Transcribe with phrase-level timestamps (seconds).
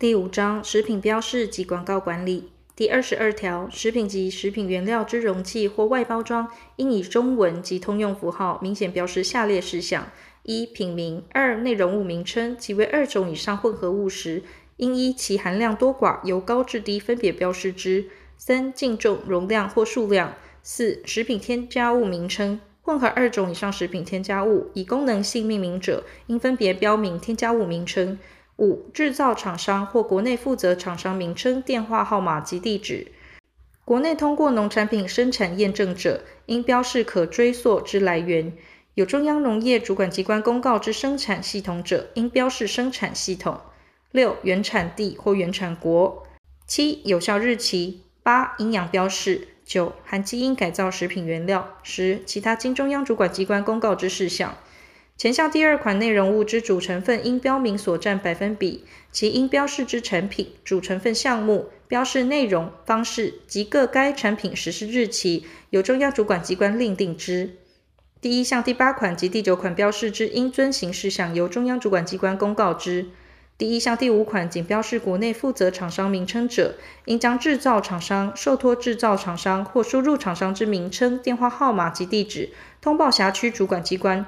[0.00, 10.08] 第五章食品标示及广告管理第二十二条，食品及食品原料之容器或外包装，应以中文及通用符号明显标示下列事项：
[10.44, 12.56] 一、品名；二、内容物名称。
[12.56, 14.44] 即为二种以上混合物时，
[14.76, 18.06] 应依其含量多寡，由高至低分别标示之。
[18.36, 20.34] 三、净重、容量或数量。
[20.62, 22.60] 四、食品添加物名称。
[22.82, 28.16] 混合二种以上食品添加物，以功能性命名者，应分别标明添加物名称。
[28.58, 33.06] 五、制造厂商或国内负责厂商名称、电话号码及地址。
[33.84, 38.52] 国内通过农产品生产验证者，应标示可追溯之来源。
[38.94, 43.60] 有中央农业主管机关公告之生产系统者，应标示生产系统。
[44.10, 46.26] 六、原产地或原产国。
[46.66, 48.02] 七、有效日期。
[48.24, 49.48] 八、营养标示。
[49.64, 51.76] 九、含基因改造食品原料。
[51.84, 54.56] 十、其他经中央主管机关公告之事项。
[55.18, 67.56] 前项第二款内容物之主成分应标明所占百分比，其应标示之产品、主成分项目、标示内容、方式及各该产品实施日期，由中央主管机关另定之。
[68.20, 73.08] 第一项第八款及第九款标示之应遵行事项，由中央主管机关公告之。
[73.56, 84.24] 第一项第五款仅标示国内负责厂商名称者，应将制造厂商、受托制造厂商或输入厂商之名称、电话号码及地址，通报辖区主管机关。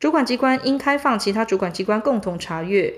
[0.00, 2.94] 主管机关应开放其他主管机关共同查阅。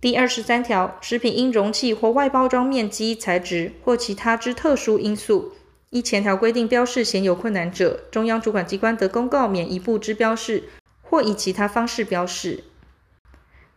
[0.00, 5.52] 第二十三条，食品因容器或外包装面积、材质或其他之特殊因素，
[5.90, 10.64] 依前条规定标示显有困难者，中央主管机关得公告免一部之标示，
[11.02, 12.64] 或以其他方式标示。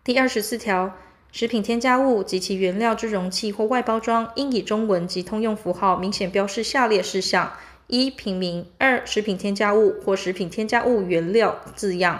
[0.05, 0.95] 第二十四条，
[1.33, 7.51] 食品添加物及其原料之容器或外包装，应以中文及通用符号明显标示下列事项。
[7.91, 12.19] 一、品名；二、食品添加物或食品添加物原料字样；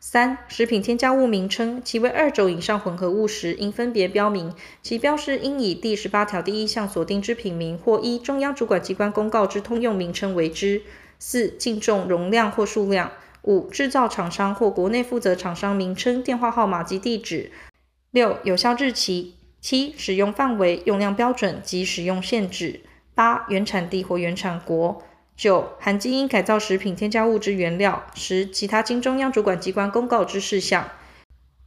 [0.00, 10.80] 三、食品添加物名称，其为二种以上混合物时，应分别标明，其标示应以第十八条第一项所定之品名或一中央主管机关公告之通用名称为之。
[11.18, 13.12] 四、净重、容量或数量。
[13.42, 17.50] 五、制造厂商或国内负责厂商名称、电话号码及地址。
[18.10, 19.34] 六、有效日期。
[19.60, 22.80] 七、使用范围、用量标准及使用限制。
[23.14, 25.02] 八、原产地或原产国。
[25.40, 28.04] 九、含基因改造食品添加物之原料。
[28.14, 30.90] 十、其他经中央主管机关公告之事项。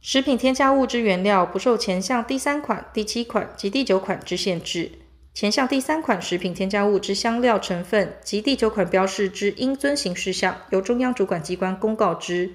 [0.00, 4.92] 食品添加物之原料不受前项第三款、第七款及第九款之限制。
[5.34, 12.52] 前项第三款食品添加物之香料成分及第九款标示之应遵行事项，由中央主管机关公告之。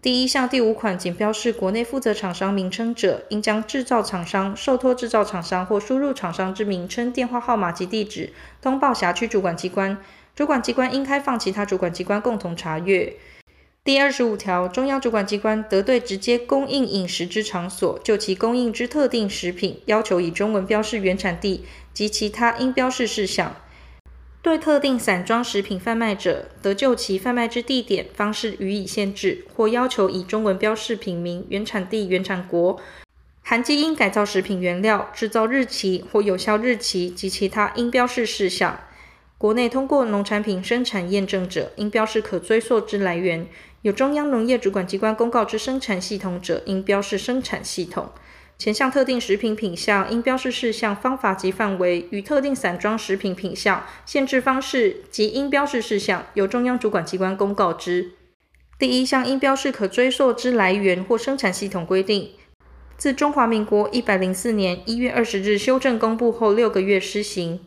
[0.00, 8.32] 第一项第五款仅标示国内负责厂商名称者，应将制造厂商、受托制造厂商或输入厂商之名称、电话号码及地址
[8.62, 9.98] 通报辖区主管机关。
[10.34, 13.14] 主管机关应开放其他主管机关共同查阅。
[13.84, 23.54] 第二十五条，中央主管机关得对直接供应饮食之场所，就其供应之特定食品，要求以中文标示原产地及其他应标示事项。
[24.42, 32.80] 对特定散装食品贩卖者，得就其贩卖之地点、方式予以限制，或要求以中文标示品名、原产地、原产国、
[33.42, 38.80] 含基因改造食品原料、制造日期或有效日期及其他应标示事项。
[39.36, 43.46] 国内通过农产品生产验证者，应标示可追溯之来源；
[43.82, 48.10] 有中央农业主管机关公告之生产系统者，应标示生产系统。
[48.56, 58.12] 前项特定食品品项应标示事项、方法及范围，与特定散装食品品项限制方式及应标示事项，由中央主管机关公告之。
[58.78, 62.30] 第一项应标示可追溯之来源或生产系统规定，
[62.96, 67.60] 自中华民国一百零四年一月二十日修正公布后六个月施行。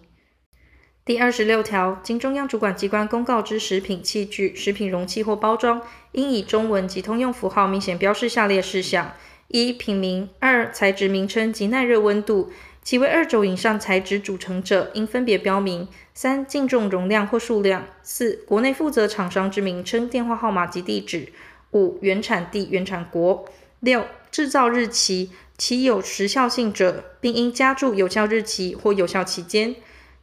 [1.08, 5.82] 第二十六条，经中央主管机关公告之食品器具、食品容器或包装，
[6.12, 9.14] 应以中文及通用符号明显标示下列事项：
[9.48, 12.52] 一、品名；二、材质名称及耐热温度，
[12.84, 21.30] 其为二种以上材质组成者，应分别标明；三、净重、容量或数量；四、国内负责厂商之名称、电话号码及地址；
[21.72, 23.46] 五、原产地、原产国；
[23.80, 29.76] 六、制造日期，其有时效性者，并应加注有效日期或有效期间；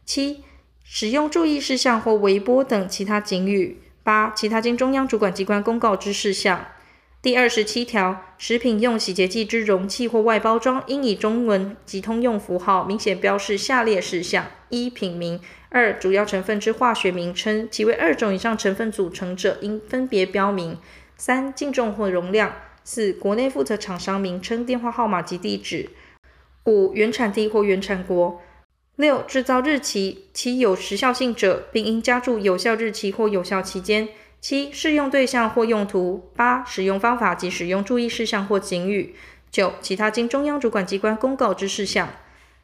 [0.05, 0.45] 七、
[0.87, 3.79] 使用注意事项或微波等其他警语。
[4.03, 6.67] 八、其他经中央主管机关公告之事项。
[7.23, 15.39] 第二十七条，食品用洗洁剂之容器或外包装，应以中文及通用符号明显标示下列事项：一、品名；
[15.71, 20.75] 二、主要成分之化学名称，其为二种以上成分组成者，应分别标明；
[21.17, 22.51] 三、净重或容量；
[22.85, 25.89] 四、国内负责厂商名称、电话号码及地址；
[26.67, 28.43] 五、原产地或原产国。
[28.97, 34.09] 六、制造日期，其有时效性者，并应加注有效日期或有效期间。
[34.41, 36.31] 七、适用对象或用途。
[36.37, 39.17] 八、使用方法及使用注意事项或警语。
[39.51, 42.09] 九、其他经中央主管机关公告之事项。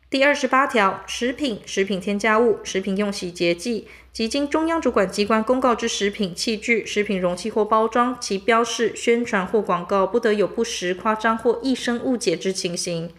[0.09, 13.11] 第二十八条，食品、食品添加物、食品用洗洁剂及经中央主管机关公告之食品器具、食品容器或包装，其标示、宣传或广告不得有不实、夸张或易生误解之情形。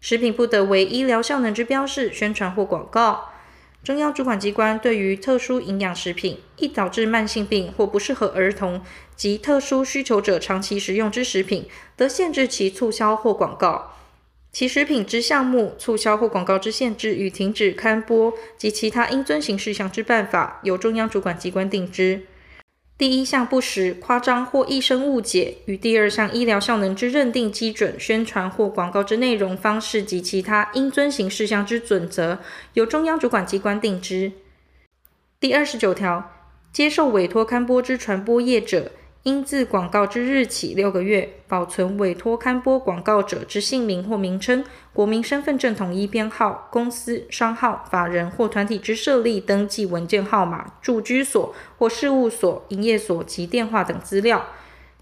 [0.00, 3.30] 食品不得为医疗效能之标示、宣传或广告。
[3.84, 8.82] 中央主管机关对于特殊营养食品，易导致慢性病或不适合儿童
[9.16, 13.94] 及特殊需求者长期食用之食品，得限制其促销或广告。
[14.50, 22.22] 其食品之项目、促销或广告之限制与停止刊播及其他应遵行事项之办法，由中央主管机关定之。
[22.98, 32.40] 第一项不实、夸张或易生误解，与第二项医疗效能之认定基准、宣传或广告之内容、方式及其他应遵行事项之准则，
[32.74, 34.32] 由中央主管机关定之。
[35.38, 36.32] 第二十九条，
[36.72, 38.90] 接受委托刊播之传播业者，
[39.28, 44.64] 应自广告之日起六个月，保存委托刊播广告者之姓名或名称、
[44.94, 54.46] 国民身份证统一编号、公司、商号、法人或团体之设立登记文件号码、住居所或事务所、营业所及电话等资料，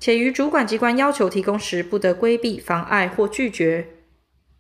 [0.01, 3.96] 且于主管机关要求提供时，不得规避、妨碍或拒绝。